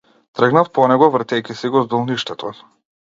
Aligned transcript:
Тргнав 0.39 0.71
по 0.77 0.87
него, 0.91 1.09
вртејќи 1.17 1.59
си 1.63 1.71
го 1.77 1.85
здолништето. 1.89 2.53